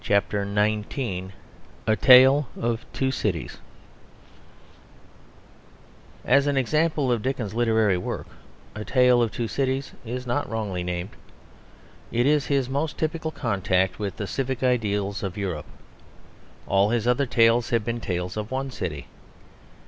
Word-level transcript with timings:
P. 0.03 0.19
Frith, 0.19 0.33
R.A.] 0.57 1.29
A 1.85 1.95
TALE 1.95 2.47
OF 2.59 2.85
TWO 2.91 3.11
CITIES 3.11 3.59
As 6.25 6.47
an 6.47 6.57
example 6.57 7.11
of 7.11 7.21
Dickens's 7.21 7.53
literary 7.53 7.99
work, 7.99 8.25
A 8.73 8.83
Tale 8.83 9.21
of 9.21 9.31
Two 9.31 9.47
Cities 9.47 9.91
is 10.03 10.25
not 10.25 10.49
wrongly 10.49 10.81
named. 10.83 11.11
It 12.11 12.25
is 12.25 12.47
his 12.47 12.67
most 12.67 12.97
typical 12.97 13.29
contact 13.29 13.99
with 13.99 14.17
the 14.17 14.25
civic 14.25 14.63
ideals 14.63 15.21
of 15.21 15.37
Europe. 15.37 15.67
All 16.65 16.89
his 16.89 17.05
other 17.05 17.27
tales 17.27 17.69
have 17.69 17.85
been 17.85 18.01
tales 18.01 18.37
of 18.37 18.49
one 18.49 18.71
city. 18.71 19.05